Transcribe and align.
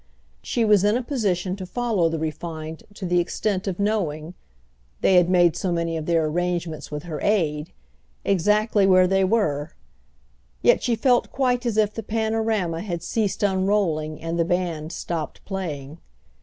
She 0.41 0.65
was 0.65 0.83
in 0.83 0.97
a 0.97 1.03
position 1.03 1.55
to 1.57 1.63
follow 1.67 2.09
the 2.09 2.17
refined 2.17 2.85
to 2.95 3.05
the 3.05 3.19
extent 3.19 3.67
of 3.67 3.77
knowing—they 3.79 5.13
had 5.13 5.29
made 5.29 5.55
so 5.55 5.71
many 5.71 5.95
of 5.95 6.07
their 6.07 6.25
arrangements 6.25 6.89
with 6.89 7.03
her 7.03 7.21
aid—exactly 7.21 8.87
where 8.87 9.05
they 9.05 9.23
were; 9.23 9.73
yet 10.63 10.81
she 10.81 10.95
felt 10.95 11.31
quite 11.31 11.67
as 11.67 11.77
if 11.77 11.93
the 11.93 12.01
panorama 12.01 12.81
had 12.81 13.03
ceased 13.03 13.43
unrolling 13.43 14.19
and 14.19 14.39
the 14.39 14.43
band 14.45 14.91
stopped 14.91 15.45
playing. 15.45 15.99